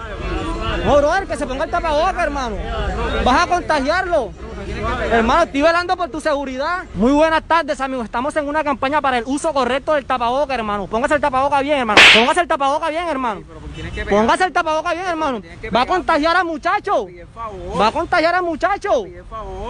Brother, 0.84 1.28
que 1.28 1.38
se 1.38 1.48
ponga 1.48 1.66
el 1.66 1.72
tapaboca, 1.72 2.24
hermano. 2.24 2.58
Vas 3.24 3.42
a 3.44 3.48
contagiarlo. 3.48 4.32
Hermano, 5.12 5.44
estoy 5.44 5.62
velando 5.62 5.96
por 5.96 6.10
tu 6.10 6.20
seguridad. 6.20 6.84
Muy 6.96 7.12
buenas 7.12 7.44
tardes, 7.44 7.80
amigos. 7.82 8.06
Estamos 8.06 8.36
en 8.36 8.48
una 8.48 8.64
campaña 8.64 9.02
para 9.02 9.18
el 9.18 9.24
uso 9.26 9.54
correcto 9.54 9.94
del 9.94 10.06
tapaboca, 10.06 10.54
hermano. 10.54 10.88
Póngase 10.88 11.16
el 11.16 11.22
tapaboca 11.22 11.62
bien, 11.62 11.80
hermano. 11.80 12.02
Póngase 12.14 12.42
el 12.42 12.48
tapaboca 12.48 12.90
bien, 12.90 13.08
hermano. 13.08 13.44
Póngase 14.10 14.44
el 14.46 14.54
tapaboca 14.54 14.94
bien, 14.94 15.06
hermano. 15.06 15.42
Va 15.74 15.82
a 15.82 15.86
contagiar 15.86 16.36
al 16.36 16.46
muchacho. 16.46 17.08
Va 17.80 17.88
a 17.88 17.92
contagiar 17.92 18.36
al 18.36 18.44
muchacho. 18.44 19.06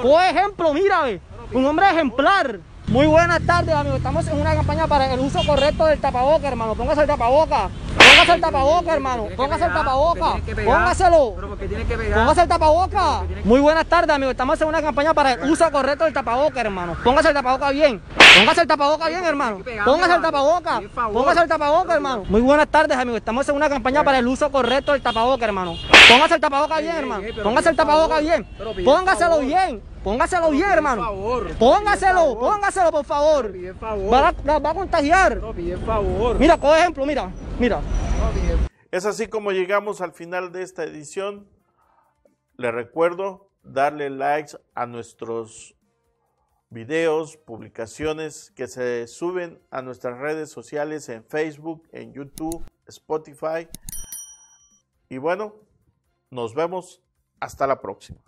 Por 0.01 0.21
ejemplo, 0.23 0.73
mira, 0.73 1.03
un 1.51 1.65
hombre 1.65 1.89
ejemplar. 1.89 2.59
Muy 2.93 3.07
buenas 3.07 3.41
tardes, 3.41 3.73
amigos. 3.73 3.97
Estamos 3.97 4.27
en 4.27 4.39
una 4.39 4.53
campaña 4.53 4.85
para 4.85 5.11
el 5.11 5.19
uso 5.19 5.39
correcto 5.47 5.87
del 5.87 5.99
tapaboca, 5.99 6.47
hermano. 6.47 6.75
Póngase 6.75 7.01
el 7.01 7.07
tapaboca. 7.07 7.67
Póngase 7.97 8.33
el 8.35 8.41
tapaboca, 8.41 8.93
hermano. 8.93 9.27
Póngase 9.35 9.65
el 9.65 9.73
tapaboca. 9.73 10.35
Póngaselo. 10.63 11.33
Póngase 12.13 12.41
el 12.43 12.47
tapaboca. 12.47 13.23
Muy 13.45 13.61
buenas 13.61 13.87
tardes, 13.87 14.15
amigos. 14.15 14.33
Estamos 14.33 14.61
en 14.61 14.67
una 14.67 14.79
campaña 14.83 15.11
para 15.15 15.33
el 15.33 15.49
uso 15.49 15.71
correcto 15.71 16.03
del 16.03 16.13
tapaboca, 16.13 16.61
hermano. 16.61 16.95
Póngase 17.03 17.29
el 17.29 17.33
tapaboca 17.33 17.71
bien. 17.71 17.99
Póngase 18.37 18.61
el 18.61 18.67
tapaboca 18.67 19.07
bien, 19.07 19.25
hermano. 19.25 19.61
Póngase 19.83 20.13
el 20.13 20.21
tapaboca. 20.21 20.81
Póngase 21.11 21.41
el 21.41 21.49
tapaboca, 21.49 21.95
hermano. 21.95 22.25
Muy 22.29 22.41
buenas 22.41 22.67
tardes, 22.67 22.95
amigos. 22.95 23.17
Estamos 23.17 23.49
en 23.49 23.55
una 23.55 23.69
campaña 23.69 24.03
para 24.03 24.19
el 24.19 24.27
uso 24.27 24.51
correcto 24.51 24.91
del 24.91 25.01
tapaboca, 25.01 25.43
hermano. 25.43 25.73
Póngase 26.07 26.35
el 26.35 26.41
tapaboca 26.41 26.79
bien, 26.79 26.95
hermano. 26.95 27.23
Póngase 27.41 27.69
el 27.69 27.75
tapaboca 27.75 28.19
bien. 28.19 28.47
Póngaselo 28.85 29.39
bien. 29.39 29.92
Póngaselo 30.03 30.51
bien, 30.51 30.69
hermano. 30.69 31.01
Póngaselo, 31.57 32.37
póngaselo, 32.37 32.91
por 32.91 33.05
favor. 33.05 33.53
Va 33.81 34.29
a, 34.29 34.59
va 34.59 34.69
a 34.69 34.73
contagiar. 34.73 35.41
Mira, 36.37 36.57
por 36.57 36.77
ejemplo, 36.77 37.05
mira, 37.05 37.31
mira. 37.57 37.79
Es 38.91 39.05
así 39.05 39.27
como 39.27 39.51
llegamos 39.51 40.01
al 40.01 40.11
final 40.11 40.51
de 40.51 40.61
esta 40.61 40.83
edición. 40.83 41.47
Le 42.57 42.71
recuerdo 42.71 43.49
darle 43.63 44.09
likes 44.09 44.57
a 44.75 44.85
nuestros 44.85 45.75
videos, 46.69 47.37
publicaciones 47.37 48.51
que 48.55 48.67
se 48.67 49.07
suben 49.07 49.61
a 49.71 49.81
nuestras 49.81 50.19
redes 50.19 50.49
sociales 50.51 51.07
en 51.09 51.23
Facebook, 51.23 51.87
en 51.91 52.13
YouTube, 52.13 52.65
Spotify. 52.87 53.69
Y 55.07 55.17
bueno, 55.17 55.55
nos 56.29 56.53
vemos 56.55 57.01
hasta 57.39 57.67
la 57.67 57.79
próxima. 57.79 58.21